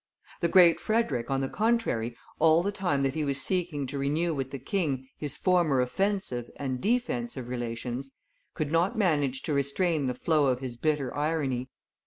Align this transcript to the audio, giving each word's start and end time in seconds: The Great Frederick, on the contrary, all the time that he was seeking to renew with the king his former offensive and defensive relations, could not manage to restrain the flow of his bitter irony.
The 0.39 0.47
Great 0.47 0.79
Frederick, 0.79 1.29
on 1.29 1.41
the 1.41 1.47
contrary, 1.47 2.17
all 2.39 2.63
the 2.63 2.71
time 2.71 3.03
that 3.03 3.13
he 3.13 3.23
was 3.23 3.39
seeking 3.39 3.85
to 3.85 3.99
renew 3.99 4.33
with 4.33 4.49
the 4.49 4.57
king 4.57 5.07
his 5.19 5.37
former 5.37 5.79
offensive 5.79 6.49
and 6.55 6.81
defensive 6.81 7.47
relations, 7.47 8.09
could 8.55 8.71
not 8.71 8.97
manage 8.97 9.43
to 9.43 9.53
restrain 9.53 10.07
the 10.07 10.15
flow 10.15 10.47
of 10.47 10.59
his 10.59 10.75
bitter 10.75 11.15
irony. 11.15 11.69